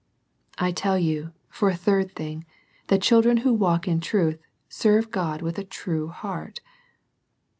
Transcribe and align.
I 0.57 0.71
tell 0.71 0.97
you, 0.97 1.31
for 1.47 1.69
a 1.69 1.75
third 1.75 2.15
thing, 2.15 2.43
that 2.87 3.03
children 3.03 3.37
who 3.45 3.53
walk 3.53 3.87
in 3.87 3.99
truth 3.99 4.39
serve 4.67 5.11
God 5.11 5.43
with 5.43 5.59
a 5.59 5.63
true 5.63 6.07
heart. 6.07 6.59